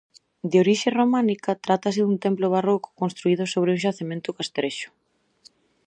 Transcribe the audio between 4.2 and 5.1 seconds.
castrexo.